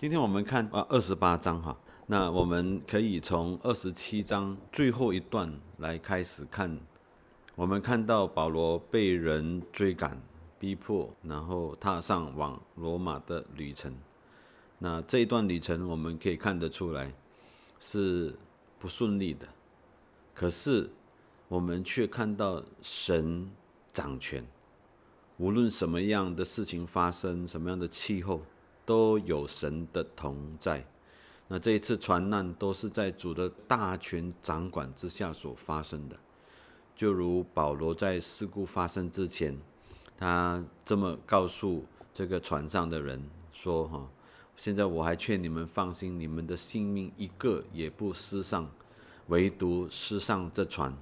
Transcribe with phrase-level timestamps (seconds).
[0.00, 6.80] 今天我们看啊二十八章哈，那我们可以从二十七章最后一段来开始看。
[7.54, 10.18] 我们看到保罗被人追赶、
[10.58, 13.94] 逼迫，然后踏上往罗马的旅程。
[14.78, 17.12] 那这一段旅程，我们可以看得出来
[17.78, 18.34] 是
[18.78, 19.46] 不顺利的。
[20.32, 20.88] 可是
[21.46, 23.50] 我们却看到神
[23.92, 24.42] 掌权，
[25.36, 28.40] 无论什么样的事情发生，什么样的气候。
[28.90, 30.84] 都有神的同在。
[31.46, 36.18] 那这一次船难都是在主的大权掌管之下所发生的。
[36.96, 39.56] 就如保罗在事故发生之前，
[40.18, 43.22] 他这么告诉这个船上的人
[43.52, 44.04] 说：“哈，
[44.56, 48.68] 现在我还劝你们放心，你们的性命一个也不失上，
[49.28, 50.92] 唯独失上这船。”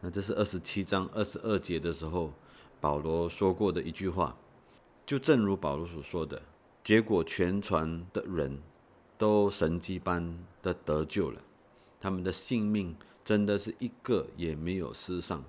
[0.00, 2.32] 那这是二十七章二十二节的时候，
[2.80, 4.36] 保罗说过的一句话。
[5.04, 6.40] 就正如保罗所说的。
[6.84, 8.60] 结果，全船的人
[9.16, 11.40] 都神迹般的得救了，
[11.98, 15.42] 他们的性命真的是一个也没有失上，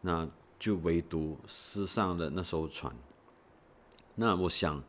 [0.00, 0.28] 那
[0.60, 2.94] 就唯独失上了那艘船。
[4.14, 4.80] 那我想，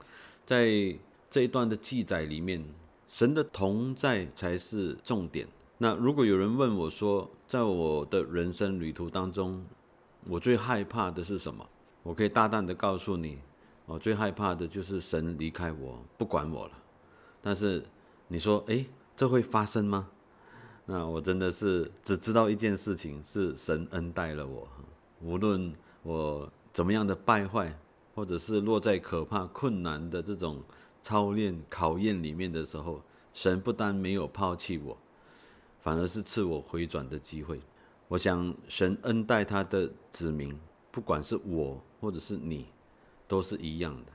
[0.45, 0.95] 在
[1.31, 2.63] 这一段的记载里面，
[3.09, 5.47] 神的同在才是重点。
[5.79, 9.65] 那如果有人问我说，在我的人生旅途当中，
[10.25, 11.67] 我最害怕的是什么？
[12.03, 13.39] 我可以大胆的告诉你。
[13.87, 16.73] 我最害怕的就是神离开我，不管我了。
[17.41, 17.81] 但是
[18.27, 18.85] 你说，哎，
[19.15, 20.09] 这会发生吗？
[20.85, 24.67] 那我真的是只知道一件事情：是神恩待了我。
[25.21, 27.73] 无论我怎么样的败坏，
[28.13, 30.61] 或者是落在可怕困难的这种
[31.01, 33.01] 操练考验里面的时候，
[33.33, 34.97] 神不但没有抛弃我，
[35.79, 37.61] 反而是赐我回转的机会。
[38.09, 40.59] 我想，神恩待他的子民，
[40.91, 42.65] 不管是我或者是你。
[43.27, 44.11] 都是一样的，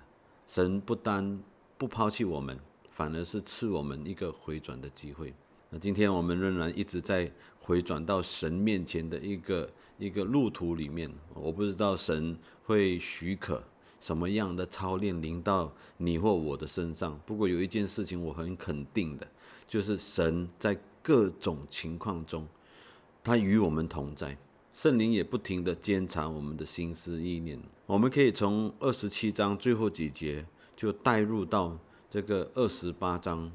[0.47, 1.39] 神不单
[1.77, 2.59] 不抛弃我们，
[2.91, 5.35] 反而是赐我们一个回转的机会。
[5.69, 11.11] 那今天我们仍然一直在回转到神面前的一个一个路途里面。
[11.35, 13.63] 我不知道神会许可
[14.01, 17.19] 什么样的操练临到你或我的身上。
[17.25, 19.27] 不过有一件事情我很肯定的，
[19.67, 22.47] 就是神在各种情况中，
[23.25, 24.36] 他与我们同在。
[24.73, 27.61] 圣灵也不停的监察我们的心思意念。
[27.87, 31.79] 我们可以从二十七章最后几节就带入到
[32.11, 33.53] 这个二十八章。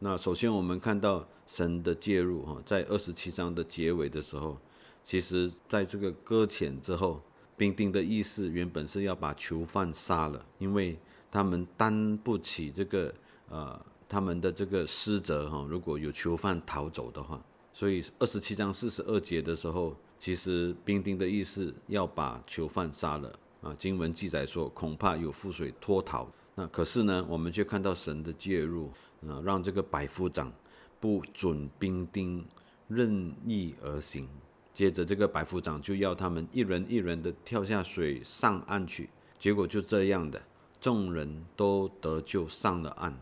[0.00, 4.58] 那首先我们看到神的介入哈，在二十七章的结尾的时候，
[5.02, 7.22] 其实在这个搁浅之后，
[7.56, 10.98] 兵丁的意思原本是要把囚犯杀了，因为
[11.30, 13.12] 他们担不起这个
[13.48, 15.66] 呃他们的这个失责哈。
[15.68, 17.42] 如果有囚犯逃走的话，
[17.72, 19.96] 所以二十七章四十二节的时候。
[20.18, 23.72] 其实兵丁的意思要把囚犯杀了啊！
[23.78, 26.28] 经文记载说，恐怕有覆水脱逃。
[26.56, 28.90] 那可是呢，我们却看到神的介入
[29.26, 30.52] 啊，让这个百夫长
[30.98, 32.44] 不准兵丁
[32.88, 34.28] 任意而行。
[34.72, 39.08] 接着，这个百夫长就要他们一人一人的跳下水上岸去。
[39.38, 40.42] 结果就这样的，
[40.80, 43.16] 众人都得救上了岸。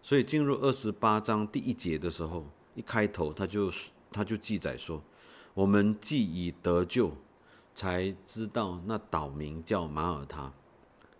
[0.00, 2.46] 所以进入二十八章第一节的时候，
[2.76, 3.68] 一开头他就
[4.12, 5.02] 他就记载说。
[5.54, 7.12] 我们既已得救，
[7.74, 10.52] 才知道那岛名叫马耳他。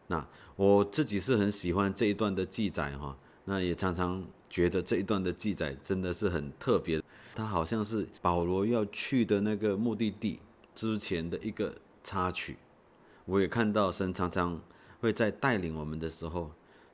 [0.08, 7.00] 那我自己是很喜欢这一段的记载哈，那也常常觉得这一段的记载真的是很特别。
[7.34, 10.40] 它好像是保罗要去的那个目的地
[10.74, 11.72] 之前的一个
[12.02, 12.56] 插曲。
[13.24, 14.60] 我也看到神常常
[15.00, 16.50] 会在带领我们的时候，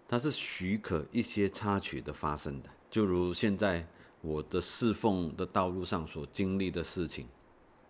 [0.07, 3.89] 他是许可一些插曲的发生的，就如现在。
[4.21, 7.27] 我的侍奉的道路上所经历的事情，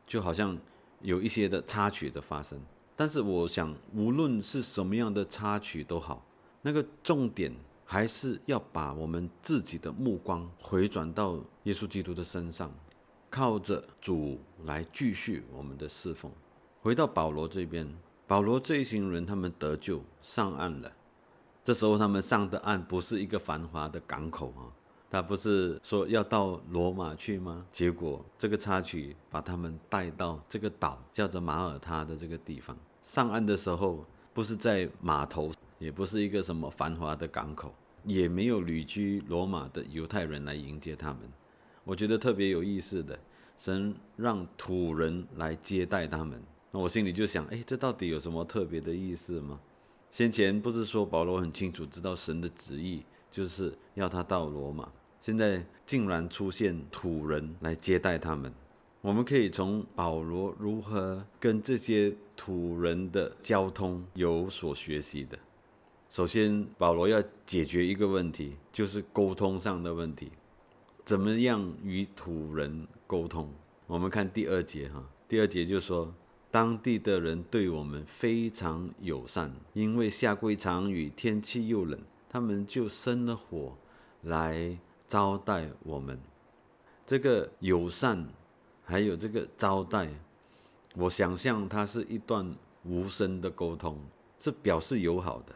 [0.06, 0.58] 就好像
[1.00, 2.60] 有一些的插曲的发生。
[2.94, 6.24] 但是我想，无论是什么样的插曲都好，
[6.62, 7.52] 那个重点
[7.84, 12.72] 还是要把我们自己的目光回转到耶稣基督的身上，
[13.28, 16.30] 靠着主来继续我们的侍奉。
[16.82, 17.92] 回到保罗这边，
[18.26, 20.92] 保罗这一行人他们得救上岸了。
[21.64, 24.68] 这时候他们上的岸不是一个繁华的港口啊。
[25.10, 27.66] 他不是说要到罗马去吗？
[27.72, 32.77] 结果这个插曲把他们带到这个岛，叫做马耳他的这个地方。
[33.03, 37.74] 上岸的时候，不是在码头，也不是一个什么繁华的港口，
[38.04, 41.18] 也没有旅居罗马的犹太人来迎接他们。
[41.83, 43.18] 我觉得特别有意思的，
[43.59, 46.41] 神让土人来接待他们。
[46.71, 49.59] 那我心里就想，哎，这到底有什么特别的意思吗？
[50.13, 54.89] 先前不是说保罗很清楚知道神的旨意，就是要他到罗马。
[55.20, 58.50] 现在竟然出现土人来接待他们，
[59.02, 65.38] 我们可以从保罗如何跟这些土人的交通有所学习的。
[66.08, 70.32] 首先，保罗要解决一个问题，就是沟通上的问题，
[71.04, 73.52] 怎么样与土人沟通？
[73.86, 76.12] 我们看第二节哈，第二节就说，
[76.50, 83.76] 当地的人对我们非常友善，因为下过一场雨，天气又冷，他们就生了火
[84.22, 84.78] 来
[85.10, 86.16] 招待我们。
[87.04, 88.24] 这个友善，
[88.84, 90.09] 还有这个招待。
[90.95, 92.54] 我想象它是一段
[92.84, 93.98] 无声的沟通，
[94.39, 95.53] 是表示友好的。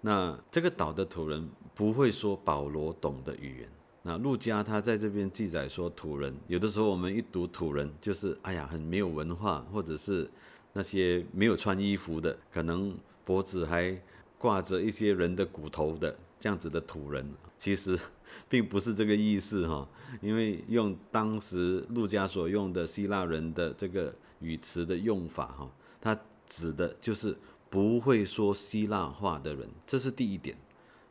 [0.00, 3.68] 那这个岛的土人不会说保罗懂的语言。
[4.00, 10.26] 那路加他在这边记载说土人，有的时候我们一读土人，就是哎呀很没有文化，或者是
[10.72, 12.96] 那些没有穿衣服的，可能
[13.26, 13.94] 脖子还
[14.38, 17.30] 挂着一些人的骨头的这样子的土人。
[17.58, 17.98] 其实
[18.48, 19.88] 并不是这个意思哈，
[20.20, 24.14] 因为用当时陆家所用的希腊人的这个。
[24.40, 26.14] 语词的用法，哈，它
[26.46, 27.34] 指的就是
[27.70, 30.54] 不会说希腊话的人，这是第一点，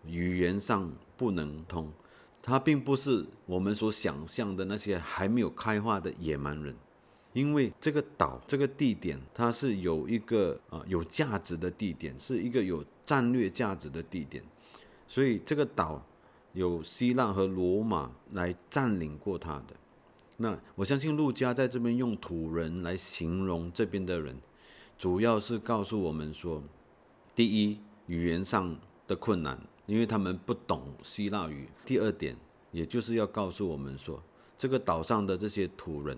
[0.05, 1.91] 语言上不能通。
[2.43, 6.75] 它并不是我们所想象的那些还没有开化的野蛮人，
[7.33, 14.43] 因为这个岛这个地点，它是有一个啊有价值的地点，是一个有战略价值的地点，
[15.07, 16.05] 所以这个岛
[16.55, 19.75] 有希腊和罗马来占领过它的。
[20.37, 24.37] 那我相信陆家在这边用土人来形容这边的人，
[24.97, 26.63] 主要是告诉我们说，
[27.35, 32.37] 第一语言上的困难，因为他们不懂希腊语；第二点，
[32.71, 34.23] 也就是要告诉我们说，
[34.57, 36.17] 这个岛上的这些土人，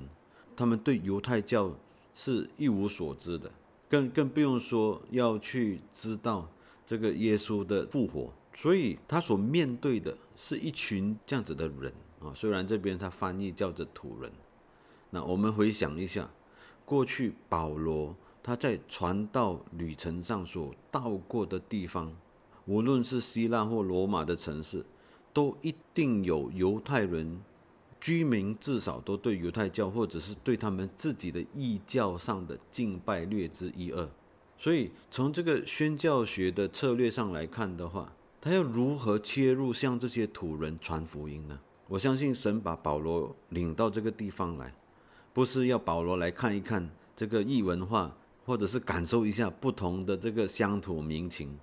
[0.56, 1.72] 他们对犹太教
[2.14, 3.52] 是一无所知的，
[3.90, 6.48] 更更不用说要去知道
[6.86, 11.94] 这个耶稣的复活，所以他所面对的是一群这样子的人。
[12.20, 14.32] 啊，虽然这边他翻译叫做土人，
[15.12, 16.28] 那我们回想一下，
[16.84, 22.12] 过去保罗他在传道旅程上所到过的地方，
[22.66, 24.84] 无论是希腊或罗马的城市，
[25.32, 27.40] 都一定有犹太人
[28.02, 34.10] 居民，至少都对犹太教或者是对他们自己的异教上的敬拜略知一二。
[34.58, 41.60] 所以从这个宣教学的策略上来看的话，他要如何切入向这些土人传福音呢？
[41.88, 44.74] 我相信神把保罗领到这个地方来，
[45.34, 51.58] 不是要保罗来看一看这个异文化，或者是感受一下不同的这个乡土民情，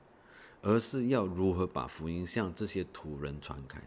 [0.62, 3.80] 而是要如何把福音向这些土人传开。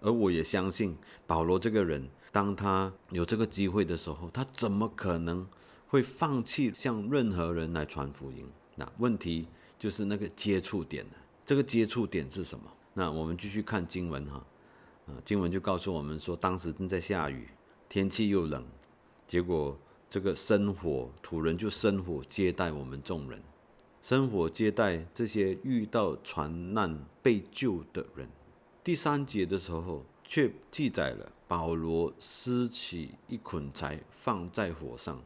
[0.00, 0.96] 而我也相信
[1.26, 5.44] 保罗这个人，当他有这个机会的时候，他怎么可能
[5.88, 8.46] 会放弃向任何人来传福音？
[8.76, 11.12] 那问题就是那个接触点呢？
[11.48, 12.70] 这个接触点是什么？
[12.92, 14.44] 那我们继续看经文哈。
[15.06, 17.48] 啊经文就告诉我们说，当时正在下雨，
[17.88, 18.62] 天气又冷，
[19.26, 19.74] 结果
[20.10, 23.42] 这个生火土人就生火接待我们众人，
[24.02, 28.28] 生火接待这些遇到船难被救的人。
[28.84, 35.18] 第三节的时候，却记载了保罗拾起一捆柴放在火上，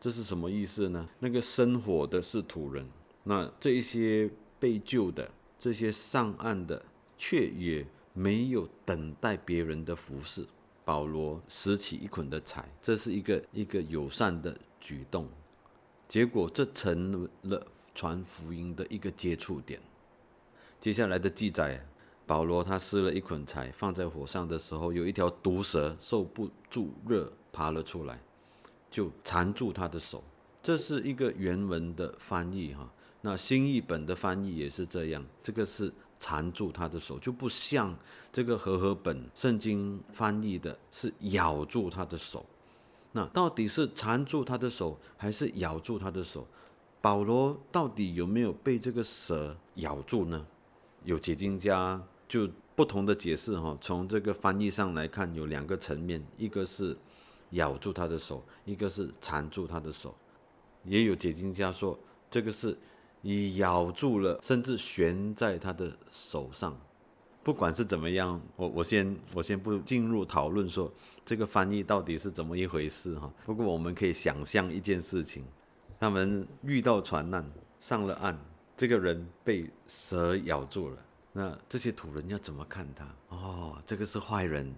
[0.00, 1.06] 这是什么意思呢？
[1.18, 2.88] 那个生火的是土人，
[3.24, 6.84] 那这一些被救的这些上岸的，
[7.16, 7.86] 却也。
[8.18, 10.46] 没有等待别人的服侍，
[10.86, 15.28] 保罗拾起一捆的柴，这是一个一个友善的举动。
[16.08, 19.78] 结果这成了传福音的一个接触点。
[20.80, 21.86] 接下来的记载，
[22.26, 28.18] 保罗他撕了一捆柴放在火上的时候，有一条毒蛇受不住热爬了出来，
[28.90, 30.24] 就缠住他的手。
[30.62, 32.90] 这是一个原文的翻译哈，
[33.26, 35.92] 那新译本的翻译也是这样，这个是。
[36.18, 37.94] 缠住他的手，就不像
[38.32, 42.46] 这个和合本圣经翻译的是咬住他的手。
[43.12, 46.46] 那到底是缠住他的手，还是咬住他的手？
[47.02, 50.46] 保罗到底有没有被这个蛇咬住呢？
[51.04, 53.76] 有解经家就不同的解释哈。
[53.78, 56.96] 从这个翻译上来看，有两个层面，一个是
[57.50, 60.16] 咬住他的手，一个是缠住他的手。
[60.84, 61.98] 也有解经家说，
[62.30, 62.74] 这个是。
[63.26, 66.78] 已咬住了，甚至悬在他的手上。
[67.42, 70.92] 不管是怎么样，我我先我先不进入讨论说
[71.24, 73.28] 这个翻译到底是怎么一回事哈。
[73.44, 75.44] 不过我们可以想象一件事情：
[75.98, 77.44] 他们遇到船难，
[77.80, 78.36] 上了岸，
[78.76, 80.96] 这个人被蛇咬住了。
[81.32, 83.12] 那这些土人要怎么看他？
[83.30, 84.72] 哦，这个是坏人，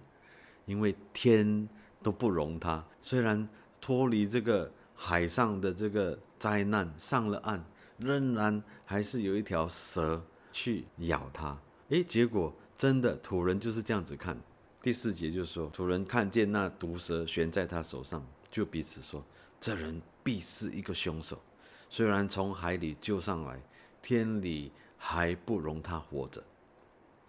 [0.65, 1.69] 因为天
[2.01, 2.83] 都不容他。
[2.99, 3.47] 虽然
[3.79, 7.63] 脱离这个海上的这个灾难，上了岸。
[7.99, 11.57] 仍然还是有一条蛇去咬他，
[11.89, 14.37] 诶，结果真的土人就是这样子看。
[14.81, 19.23] 第四节就说，土人看见那毒蛇悬在他手上，就彼此说
[19.59, 21.37] ：“这人必是一个凶手。
[21.89, 23.61] 虽然从海里救上来，
[24.01, 26.41] 天理还不容他活着。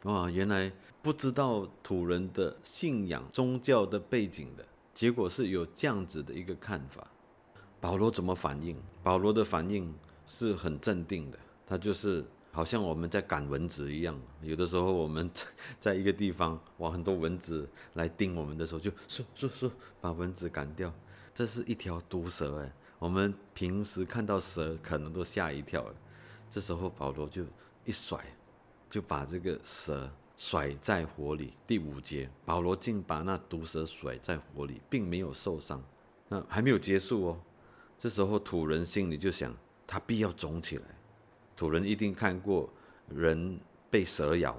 [0.04, 0.72] 哇，原来
[1.02, 7.06] 不知道土人的信仰、宗教的背景的结果是有这样子的一个看法。
[7.80, 8.80] 保罗怎么反应？
[9.02, 9.92] 保罗的反应
[10.30, 14.16] 是很镇定的，他就是好像我们在赶蚊子一样。
[14.42, 15.28] 有的时候我们
[15.80, 19.70] 在一个地方，哇，很多蚊子来叮我们的时候，就嗖嗖嗖
[20.00, 20.94] 把蚊子赶掉。
[21.34, 25.84] 这是一条毒蛇哎，我们平时看到蛇可能都吓一跳。
[26.48, 27.44] 这时候保罗就
[27.84, 28.24] 一甩。
[28.88, 31.54] 就把这个蛇甩在火里。
[31.64, 35.80] 第五节，保罗竟把那毒蛇甩在火里，并没有受伤。
[36.26, 37.40] 那还没有结束哦。
[37.96, 39.56] 这时候土人心里就想，
[39.90, 40.84] 他必要肿起来。
[41.56, 42.70] 土人一定看过
[43.08, 43.58] 人
[43.90, 44.56] 被蛇咬，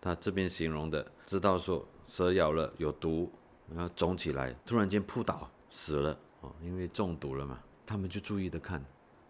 [0.00, 3.30] 他这边形容的，知道说蛇咬了有毒，
[3.72, 7.60] 然后肿起来，突然间扑倒死了哦，因为中毒了嘛。
[7.86, 8.84] 他们就注意的看，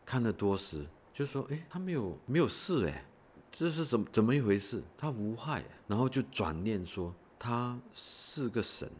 [0.06, 3.04] 看了多时，就说：哎，他没有没有事哎。
[3.50, 4.82] 这是怎么怎么一回事？
[4.97, 8.90] 他无害，然后就转念说他是个神。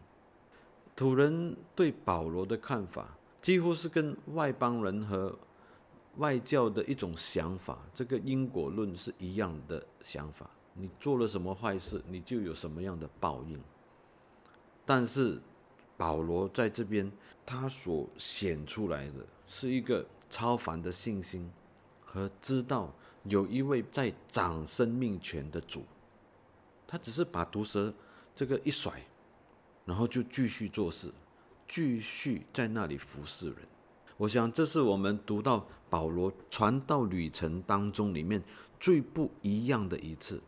[0.95, 5.35] 土人对保罗的看法，几乎是跟外邦人和
[6.19, 10.49] 外教的一种想法，这个因果论是一样的想法。
[10.75, 13.61] 你做了什么坏事，你就有什么样的报应。
[14.85, 15.41] 但是
[15.97, 17.11] 保罗在这边，
[17.47, 21.51] 他所显出来的是一个超凡的信心
[22.05, 22.93] 和知道。
[23.25, 25.85] 有一位在掌生命权的主，
[26.89, 27.95] 他只是把毒蛇
[28.35, 29.01] 这个一甩，
[29.85, 31.09] 然后就继续做事，
[31.69, 33.59] 继续在那里服侍人。
[34.23, 38.41] 我想这是我们读到保罗传道旅程当中里面
[38.79, 40.41] 最不一样的一次。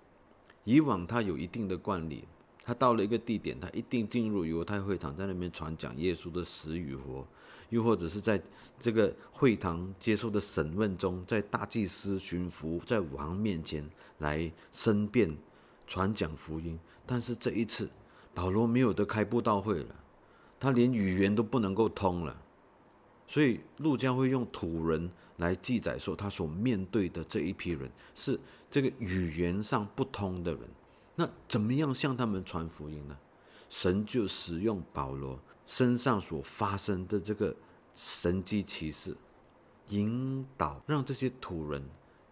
[0.63, 2.23] 以往他有一定的惯例，
[2.63, 7.27] 他到了一个地点，他一定进入犹太会堂，在那边传讲耶稣的死与活。
[7.71, 8.41] 又或者是在
[8.79, 13.85] 这个会堂接受的审问中，在大祭司巡抚在王面前
[14.19, 15.37] 来申辩、
[15.85, 16.79] 传讲福音。
[17.05, 17.91] 但是这一次，
[18.33, 19.97] 保罗没有得开布道会了，
[20.61, 22.43] 他连语言都不能够通了。
[23.27, 28.39] 所以路加会用土人来记载说，他所面对的这一批人是
[28.71, 30.63] 这个语言上不通的人。
[31.17, 33.17] 那怎么样向他们传福音呢？
[33.71, 37.55] 神就使用保罗身上所发生的这个。
[37.97, 39.17] 神机骑士
[39.91, 41.81] 引导，让这些土人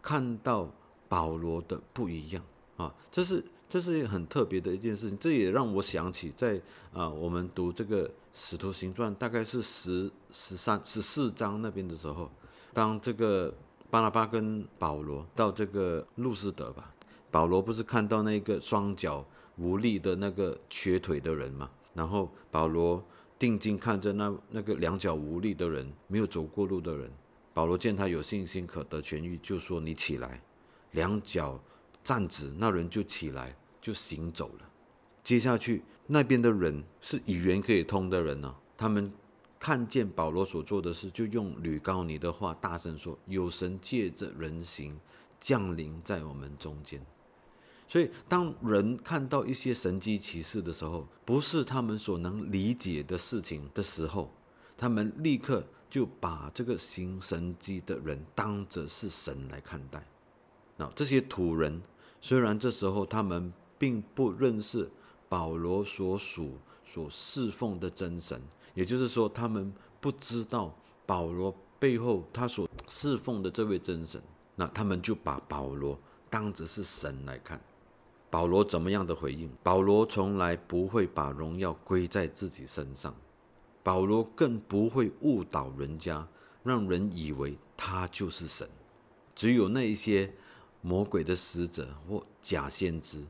[0.03, 0.69] 看到
[1.09, 2.43] 保罗的不一样
[2.77, 2.93] 啊！
[3.13, 5.17] 这是这是很特别的一件事情。
[5.21, 6.61] 这也让我想起，在
[6.93, 12.31] 啊，我们读这个《使徒行传》，大概是十十三十四章那边的时候，
[12.73, 13.55] 当这个
[13.91, 16.95] 巴拉巴跟保罗到这个路斯德吧，
[17.31, 19.25] 保罗不是看到那个双脚
[19.57, 21.71] 无力的那个瘸腿的人嘛？
[21.95, 23.05] 然后保罗。
[23.39, 27.11] 定睛看着那那个两脚无力的人，没有走过路的人，
[27.53, 30.41] 保罗见他有信心可得痊愈，就说：“你起来，
[30.93, 31.61] 两脚
[32.05, 34.71] 站直。”那人就起来，就行走了。
[35.25, 35.83] 接下去
[36.13, 39.11] 那边的人是语言可以通的人呢，他们
[39.59, 45.01] 看见保罗所做的事，就用吕高尼的话大声说：“有神借着人形
[45.41, 47.03] 降临在我们中间。”
[47.89, 54.31] 所以，当人看到一些神迹奇事的时候，不是他们所能理解的事情的时候，
[54.77, 60.07] 他们立刻就把这个行神迹的人当着是神来看待。
[60.77, 61.81] 那这些土人
[62.21, 64.91] 虽然这时候他们并不认识
[65.33, 68.39] 保罗所属所侍奉的真神，
[68.75, 74.23] 也就是说，他们不知道保罗背后他所侍奉的这位真神，
[74.55, 75.99] 那他们就把保罗
[76.29, 77.59] 当着是神来看。
[78.29, 79.51] 保罗怎么样的回应？
[79.63, 83.17] 保罗从来不会把荣耀归在自己身上，
[83.83, 86.29] 保罗更不会误导人家，
[86.63, 88.69] 让人以为他就是神。
[89.35, 90.31] 只有那一些
[90.83, 93.25] 魔鬼的使者或假先知，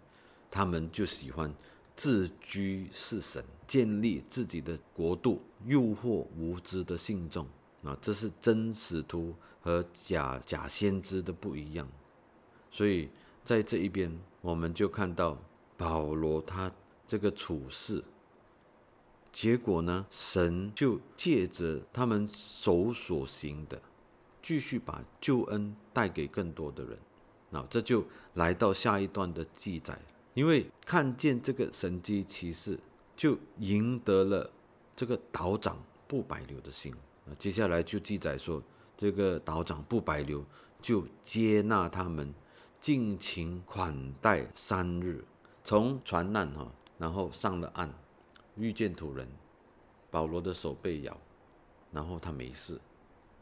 [0.51, 1.55] 他们就喜欢
[2.03, 7.47] 自居是神，建立自己的国度，诱惑无知的信众。
[7.85, 11.87] 啊，这是真使徒和假假先知的不一样。
[12.73, 13.09] 所以
[13.45, 14.19] 在这一边。
[14.43, 15.39] 我们就看到
[15.77, 16.69] 保罗他
[17.07, 18.03] 这个处事，
[19.31, 23.81] 结果呢，神就借着他们手所行的，
[24.43, 26.99] 继续把救恩带给更多的人。
[27.51, 28.05] 那这就
[28.35, 29.97] 来到下一段的记载，
[30.35, 32.79] 因为看见这个神机骑士，
[33.17, 34.51] 就赢得了
[34.97, 36.95] 这个岛长不白流的心。
[37.25, 38.63] 那接下来就记载说，
[38.97, 40.45] 这个岛长不白流
[40.81, 42.33] 就接纳他们。
[42.81, 45.25] 尽情款待三日，
[45.63, 46.67] 从船难哈，
[46.99, 47.89] 然后上了岸，
[48.57, 49.29] 遇见土人，
[50.11, 51.17] 保罗的手被咬，
[51.93, 52.81] 然后他没事，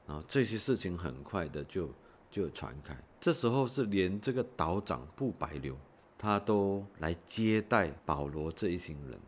[0.07, 1.89] 然后这些事情很快的就
[2.31, 2.95] 就传开。
[3.19, 5.75] 这时候是连这个岛长不白流，
[6.23, 9.19] 他都来接待保罗这一行人。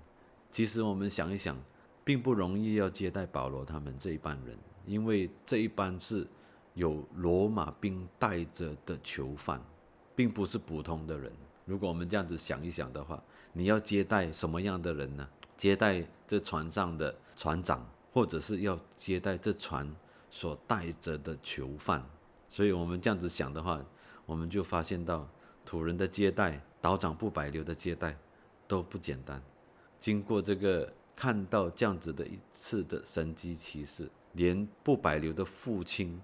[0.51, 1.57] 其实我们想一想，
[2.05, 6.27] 并不容易要接待保罗他们这一班人，因为这一班是
[6.75, 9.59] 有罗马兵带着的囚犯，
[10.15, 11.33] 并不是普通的人。
[11.65, 13.23] 如果我们这样子想一想的话，
[13.55, 15.27] 你要接待什么样的人呢？
[15.57, 19.91] 接待这船上的船长，或者是要接待这船
[20.29, 22.05] 所带着的囚犯。
[22.51, 23.83] 所以我们这样子想的话，
[24.27, 25.27] 我们就发现到
[25.65, 28.17] 土人的接待、岛长不百流的接待
[28.67, 29.43] 都不简单。
[30.01, 36.21] 经过这个看到这样子的一次的神机骑士，连不百流的父亲，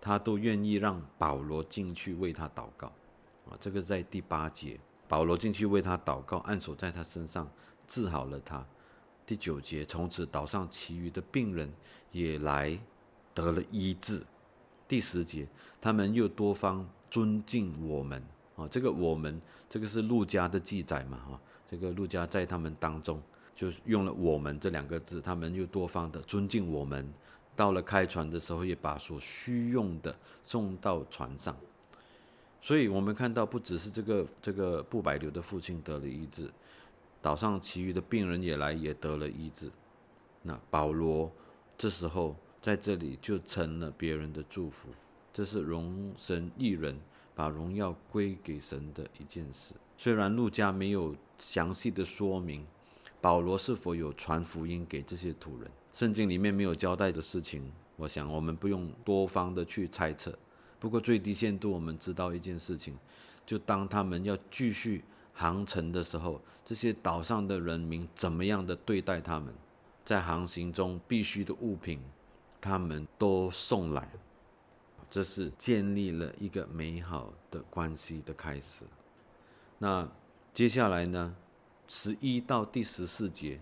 [0.00, 2.86] 他都愿意让保罗进去为他祷告。
[3.48, 4.78] 啊，这个在第八节，
[5.08, 7.50] 保罗进去为他祷告，按手在他身上，
[7.86, 8.64] 治好了他。
[9.24, 11.72] 第九节，从此岛上其余的病人
[12.12, 12.78] 也来
[13.34, 14.22] 得了医治。
[14.86, 15.48] 第十节，
[15.80, 18.22] 他们又多方尊敬我们。
[18.56, 21.18] 啊，这个我们，这个是陆家的记载嘛？
[21.18, 21.40] 哈。
[21.68, 23.20] 这个陆家在他们当中，
[23.54, 27.12] 就用了“我们”这两个字，他们又多方的尊敬我们。
[27.56, 31.56] 到了开船的时候，也把所需用的送到船上。
[32.62, 36.50] 所以，我们看到不只是这个这个布白流的父亲得了医治，
[37.20, 39.70] 岛上其余的病人也来也得了医治。
[40.42, 41.32] 那保罗
[41.76, 44.90] 这时候在这里就成了别人的祝福，
[45.32, 46.96] 这是荣神一人
[47.36, 49.74] 把荣耀归给神的一件事。
[49.98, 52.66] 虽然路加没有详细的说明
[53.20, 60.36] 保罗是否有传福音给这些土人，圣经里面没有交代的事情，我想我们不用多方的去猜测。
[60.80, 62.96] 不过最低限度我们知道一件事情，
[63.44, 69.52] 就当他们要继续航程的时候，这些岛上的人民怎么样的对待他们，
[70.04, 72.00] 在航行中必须的物品，
[72.60, 74.08] 他们都送来，
[75.10, 78.84] 这是建立了一个美好的关系的开始。
[79.78, 80.08] 那
[80.52, 81.36] 接下来呢？
[81.88, 83.60] 十一到第十四节，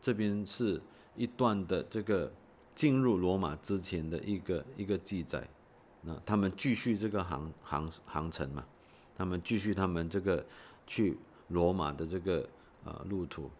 [0.00, 0.82] 这边是
[1.16, 2.30] 一段的这个
[2.74, 5.48] 进入罗马之前的一个一个记载。
[6.02, 8.66] 那他们继续这个航航航程嘛？
[9.16, 10.44] 他们继续他们这个
[10.86, 11.16] 去
[11.48, 12.46] 罗马的这个
[12.84, 13.50] 呃路途。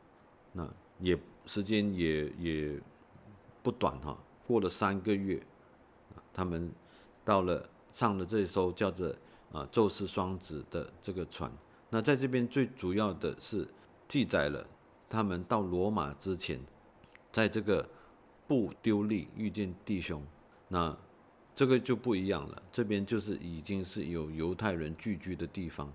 [0.52, 2.80] 那也时间也也
[3.62, 5.42] 不短哈，过了三个月，
[6.34, 6.70] 他们
[7.24, 9.14] 到了上了这艘叫做
[9.52, 11.50] 啊宙斯双子的这个船。
[11.90, 13.68] 那在这边最主要的是
[14.08, 14.66] 记载了
[15.08, 16.58] 他们到罗马之前，
[17.30, 17.86] 在这个
[18.46, 20.22] 布丢利遇见弟兄，
[20.68, 20.96] 那
[21.54, 22.62] 这个就不一样了。
[22.72, 25.92] 这边就是已经是有犹太人聚居的地方，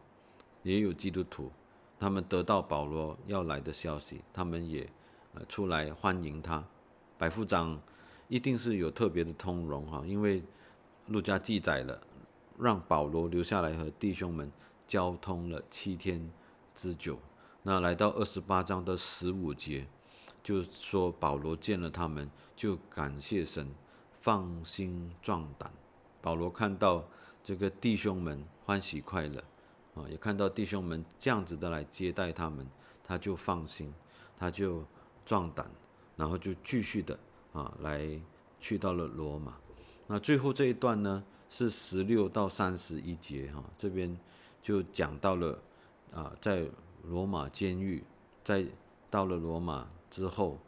[0.61, 1.51] 也有基督徒，
[1.99, 4.87] 他们得到保罗要来的消息，他们也
[5.33, 6.63] 呃出来欢迎他。
[7.17, 7.81] 百夫长
[8.27, 10.43] 一定是有特别的通融哈，因为
[11.07, 12.01] 路加记载了
[12.59, 14.51] 让保罗留下来和弟兄们。
[14.87, 16.31] 交通了七天
[16.73, 17.19] 之久，
[17.61, 19.85] 那来到二十八章的十五节，
[20.41, 23.69] 就说保罗见了他们，就感谢神，
[24.21, 25.69] 放心壮胆。
[26.21, 27.03] 保罗看到
[27.43, 29.43] 这个弟兄们欢喜快乐，
[29.95, 32.65] 啊，也看到弟兄们这样子的来接待他们，
[33.03, 33.93] 他就放心，
[34.37, 34.85] 他就
[35.25, 35.69] 壮胆，
[36.15, 37.19] 然后就继续的
[37.51, 38.17] 啊来
[38.57, 39.57] 去到了罗马。
[40.07, 44.17] 那最后这一段呢，是十六到三十一节哈，这边。
[44.59, 45.57] 就讲到了，
[46.13, 46.67] 啊，在
[47.03, 48.03] 罗马监狱，
[48.43, 48.65] 在
[49.09, 50.59] 到了罗马之后，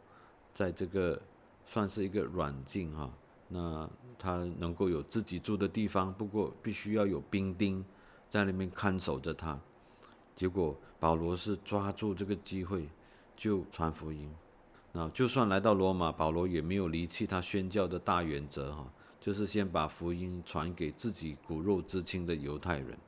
[0.54, 1.20] 在这个
[1.66, 3.12] 算是一个软禁哈，
[3.48, 7.84] 那他能够有自己住的地方，不过必须要有兵丁
[8.30, 9.60] 在那边看守着他。
[10.34, 12.88] 结果保罗是抓住这个机会
[13.36, 14.32] 就传福音，
[14.92, 18.90] 那就算来到罗马，保罗也没有离弃他宣教的大原则哈，
[19.20, 22.98] 就是先把福音传给自己骨肉之亲的犹太人。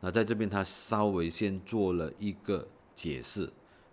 [0.00, 3.44] 那在这边，他稍微先做了一个解释，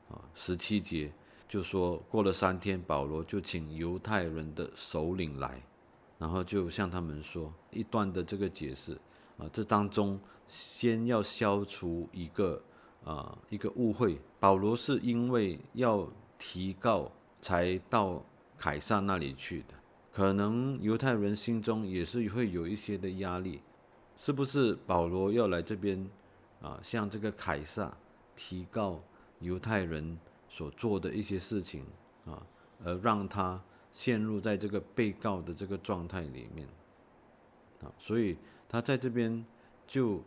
[0.10, 1.14] 啊，十七节
[1.48, 5.62] 就说过了三天，保罗就请犹太人的首领来，
[6.18, 9.00] 然后就向他们说一段的这个解释，
[9.38, 12.62] 啊，这当中先要消除一个
[13.06, 18.24] 啊一个误会，保罗是因为要提告才到
[18.58, 19.74] 凯撒那里去的，
[20.14, 23.62] 可能犹太人心中也是会有一些的压力。
[24.16, 26.08] 是不是保罗要来这边
[26.62, 26.80] 啊？
[26.84, 27.92] 向这个凯撒
[28.36, 29.02] 提告
[29.40, 31.84] 犹太人所做的一些事情
[32.26, 32.46] 啊，
[32.86, 33.60] 而让他
[33.92, 36.68] 陷入在这个被告的这个状态里面
[37.82, 38.38] 啊，所以
[38.70, 39.44] 他在这边
[39.88, 40.22] 就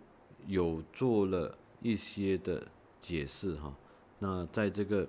[0.49, 2.67] 有做了一些的
[2.99, 3.73] 解释哈。
[4.19, 5.09] 那在这个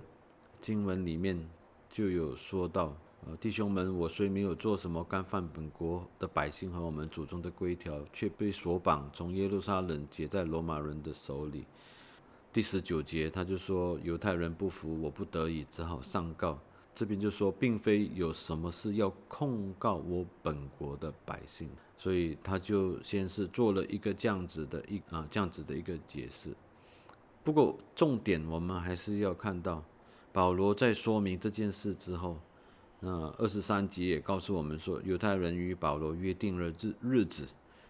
[0.60, 1.48] 经文里面
[1.90, 11.66] 就有说到呃，弟兄们，我虽没有做什么干犯本国的百姓和我们祖宗的规条，却被锁绑，从耶路撒冷解在罗马人的手里。
[12.52, 16.58] 第十九节，他就说犹太人不服，我不得已只好上告。
[16.94, 26.54] 这边就说，并非有什么事要控告我本国的百姓，所以他就先是做了一个这样子的一啊这样子的一个解释。
[27.44, 29.84] 不过重点我们还是要看到，
[30.32, 32.38] 保罗在说明这件事之后。
[33.00, 37.46] 那二十三节也告诉我们说，犹太人与保罗约定了日日子，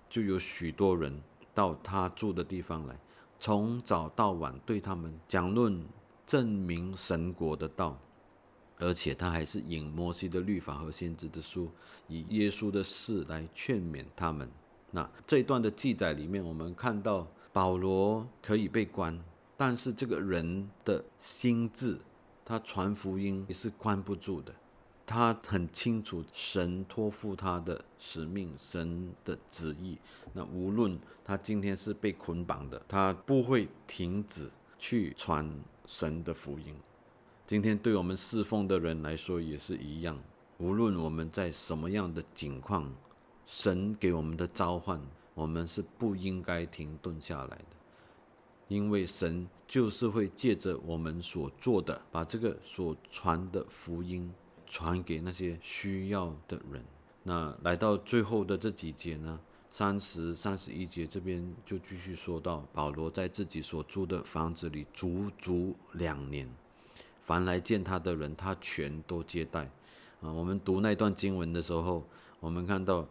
[0.09, 1.23] 就有许多人
[1.55, 2.99] 到他住的地方来，
[3.40, 5.83] 从早到晚对他们讲论
[6.27, 7.99] 证明神国的道，
[8.79, 11.71] 而且他还是引摩西的律法和先知的书，
[12.07, 14.47] 以耶稣的事来劝勉他们。
[14.90, 19.18] 那这一段的记载里面，我们看到保罗可以被关，
[19.57, 21.99] 但是这个人的心智，
[22.44, 24.55] 他传福音也是关不住的。
[25.09, 29.97] 他很清楚神托付他的使命，神的旨意。
[30.35, 35.51] 那无论他今天是被捆绑的，他不会停止去传
[35.87, 36.77] 神的福音。
[37.47, 40.18] 今天对我们侍奉的人来说也是一样。
[40.59, 42.92] 无论我们在什么样的境况，
[43.47, 45.01] 神给我们的召唤，
[45.33, 47.77] 我们是不应该停顿下来的，
[48.68, 54.31] 因为神就是会借着我们所做的，把这个所传的福音。
[54.68, 56.85] 传给那些需要的人。
[57.24, 66.48] 那来到最后的这几节呢，三十、三十一节这边就继续说到，保罗在自己所租的房子里足足两年，
[67.24, 69.70] 凡来见他的人，他全都接待。
[70.20, 72.07] 啊，我们读那段经文的时候，
[72.40, 73.07] 我们看到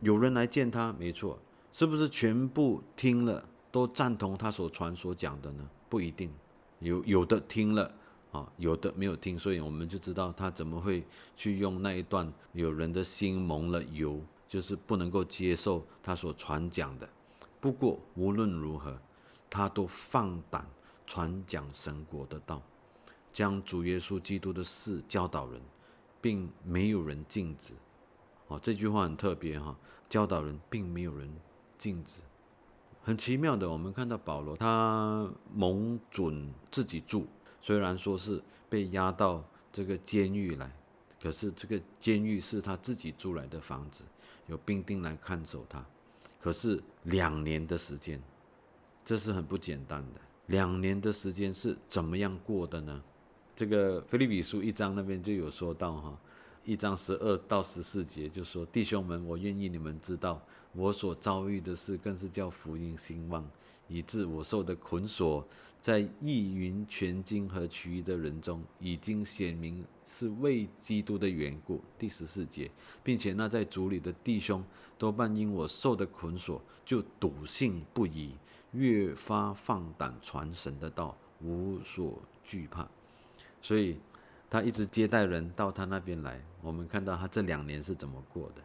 [0.00, 1.38] 有人来见他，没错，
[1.72, 5.68] 是不是全部听了都赞同他所传所讲的呢？
[5.88, 6.32] 不一定，
[6.80, 7.92] 有有的听了。
[8.36, 11.02] 啊，有的没有听，所以我们就知道他怎么会
[11.34, 17.08] 去用那一段有人的心蒙了油，就是不能够接受他所传讲的。
[17.58, 18.98] 不过无论如何，
[19.48, 20.66] 他都放胆
[21.06, 22.60] 传讲神国的道，
[23.32, 25.60] 将主耶稣基督的事教导人，
[26.20, 27.72] 并没有人禁止。
[28.48, 29.74] 哦，这句话很特别哈，
[30.10, 31.34] 教导人并没有人
[31.78, 32.20] 禁止。
[33.02, 37.26] 很奇妙的，我们看到保罗他蒙准自己住。
[37.66, 40.70] 虽然说是被押到这个监狱来，
[41.20, 44.04] 可是这个监狱是他自己租来的房子，
[44.46, 45.84] 有兵丁来看守他。
[46.40, 48.22] 可是两年的时间，
[49.04, 50.20] 这是很不简单的。
[50.46, 53.02] 两年的时间是怎么样过的呢？
[53.56, 56.16] 这个菲利比书一章那边就有说到哈，
[56.62, 60.40] 一章十二到十四节就说：“弟兄们，我愿意你们知道，
[60.72, 63.44] 我所遭遇的事，更是叫福音兴旺。”
[63.88, 65.46] 以致我受的捆锁，
[65.80, 71.80] 在意云全经和其余的人中，已经显明是为基督的缘故。
[71.98, 72.70] 第十四节，
[73.04, 74.64] 并且那在主里的弟兄，
[74.98, 78.32] 多半因我受的捆锁，就笃信不疑，
[78.72, 82.88] 越发放胆传神的道，无所惧怕。
[83.62, 83.98] 所以，
[84.50, 86.40] 他一直接待人到他那边来。
[86.62, 88.62] 我们看到他这两年是怎么过的。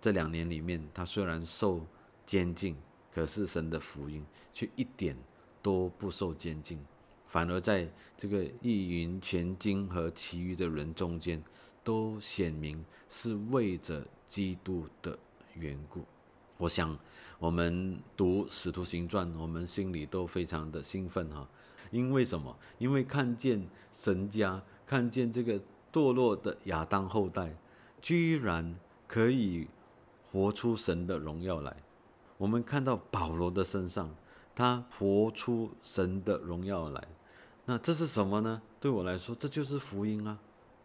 [0.00, 1.80] 这两年里面，他虽然受
[2.26, 2.76] 监禁。
[3.14, 5.16] 可是神的福音却一点
[5.62, 6.84] 都不受监禁，
[7.28, 11.40] 反而在这个意云全经和其余的人中间，
[11.84, 15.16] 都显明是为着基督的
[15.54, 16.04] 缘故。
[16.56, 16.98] 我想
[17.38, 21.48] 我们读使徒行传，我们心里都非常的兴奋哈，
[21.90, 22.56] 因为什么？
[22.78, 25.60] 因为看见神家，看见这个
[25.92, 27.56] 堕落的亚当后代，
[28.02, 29.68] 居然可以
[30.32, 31.76] 活出神的荣耀来。
[32.44, 34.14] 我们看到保罗的身上，
[34.54, 37.02] 他活出神的荣耀来。
[37.64, 38.60] 那这是什么呢？
[38.78, 40.38] 对我来说，这就是福音啊，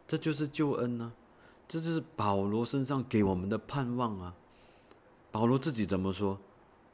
[0.07, 1.11] 这就是救恩啊，
[1.67, 4.33] 这就是保罗身上给我们的盼望啊。
[5.31, 6.39] 保罗自己怎么说？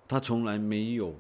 [0.08, 1.14] 他从来没有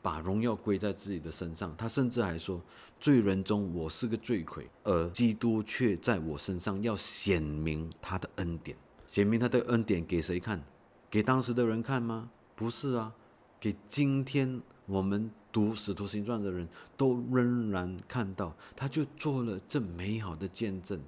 [0.00, 2.62] 把荣耀归在自己的身上，他甚至还说
[3.00, 10.62] ：“罪人中我是个罪魁，而基督却在我身上要显明他的恩典，显明他的恩典给谁看？
[11.10, 13.12] 给当时的人看吗？”不是啊，
[13.60, 16.66] 给今天我们读《使徒行传》的人
[16.96, 20.98] 都仍然看到，他就做了这美好的见证，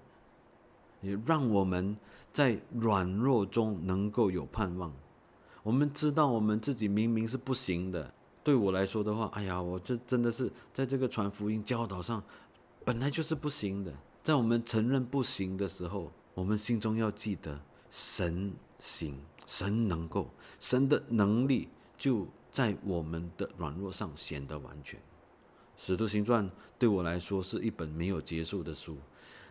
[1.01, 1.97] 也让我们
[2.33, 4.93] 在软弱中能够有盼望。
[5.63, 8.13] 我们知道我们自己明明是不行的，
[8.45, 12.23] 对我来说的话，哎呀，我这真的是在这个传福音教导上
[12.85, 13.93] 本来就是不行的。
[14.23, 17.59] 在我们承认不行的时候，我们心中要记得
[17.91, 19.19] 神行。
[19.49, 20.31] 神能够，
[20.61, 25.01] 神的能力就在我们的软弱上显得完全。
[25.77, 28.99] 使徒行传对我来说是一本没有结束的书，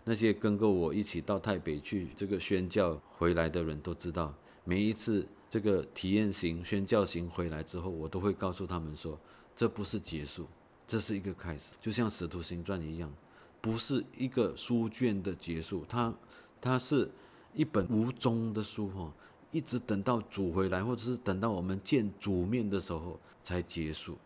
[0.04, 4.34] 那些跟过我一起到台北去这个宣教回来的人都知道，
[4.64, 9.20] 每一次这个体验型宣教型回来之后，我都会告诉他们说，
[9.56, 10.46] 这不是结束，
[10.86, 13.12] 这是一个开始，就像《使徒行传》一样，
[13.60, 16.14] 不是一个书卷的结束，它
[16.62, 17.10] 它是
[17.54, 19.12] 一本无终的书哈，
[19.52, 24.18] 一直等到主回来，或者是等到我们见主面的时候才结束，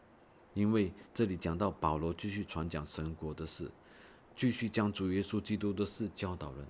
[0.54, 3.70] 因为这里讲到保罗继续传讲神国的事。
[4.34, 6.66] 继续将主耶稣基督的事教导人，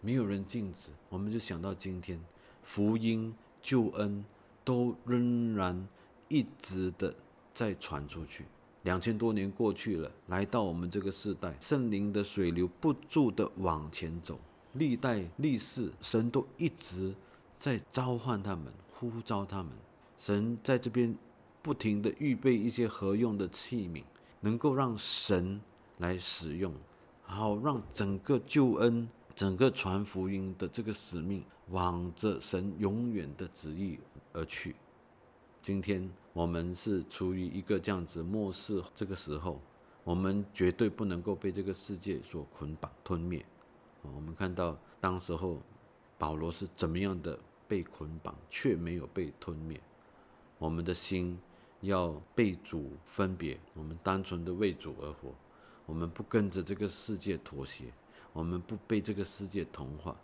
[0.00, 0.90] 没有人禁止。
[1.08, 2.18] 我们就想到今天，
[2.62, 4.24] 福音、救恩
[4.64, 5.86] 都仍然
[6.28, 7.14] 一直的
[7.52, 8.44] 在传出去。
[8.84, 14.38] 两千多年过去了，来到我们这个时代，圣灵的水流不住的往前走。
[14.74, 17.14] 历代历世，神都一直
[17.58, 19.72] 在召唤他们，呼召他们。
[20.18, 21.16] 神在这边
[21.62, 24.02] 不停的预备一些合用的器皿，
[24.40, 25.60] 能够让神
[25.98, 26.74] 来使用。
[27.22, 33.98] 好，让整个救恩、整个传福音的这个使命，往着神永远的旨意
[34.32, 34.76] 而去。
[35.62, 39.60] 今天我们是处于一个这样子末世这个时候，
[40.04, 43.44] 我们绝对不能够被这个世界所捆绑吞灭。
[44.02, 45.62] 我们看到当时候
[46.22, 49.80] 保罗是怎么样的被捆绑，却没有被吞灭。
[50.56, 51.36] 我们的心
[51.80, 55.34] 要被主分别，我们单纯的为主而活。
[55.84, 57.92] 我们不跟着这个世界妥协，
[58.32, 60.16] 我们不被这个世界同化，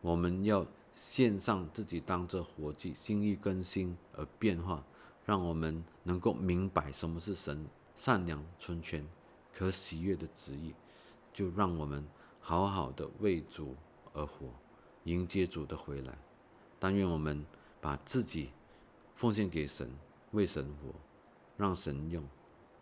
[0.00, 4.84] 我们要献上自己当这活祭，心意更新而变化，
[5.24, 9.04] 让我们能够明白什么是神善良、纯全、
[9.52, 10.72] 可喜悦的旨意，
[11.32, 12.06] 就让我们
[12.38, 13.74] 好好的为主
[14.12, 14.46] 而活，
[15.04, 16.16] 迎接主的回来。
[16.78, 17.44] 但愿我们
[17.80, 18.50] 把自己
[19.14, 19.90] 奉献给神，
[20.32, 20.94] 为神活，
[21.56, 22.24] 让神用。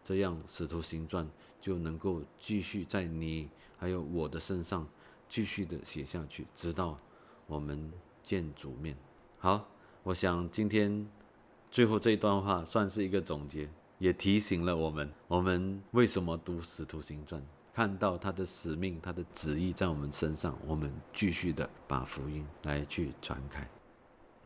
[0.04, 1.28] 这样，使徒行传
[1.61, 4.88] 就能够继续在你还有我的身上
[5.28, 6.96] 继续的写下去，直到
[7.46, 8.96] 我们见主面。
[9.38, 9.68] 好，
[10.02, 11.07] 我想今天
[11.70, 17.44] 最后这一段话算是一个总结，也提醒了我们：我们为什么读使徒行传？
[17.78, 23.77] 看到他的使命、他的旨意在我们身上，我们继续的把福音来去传开。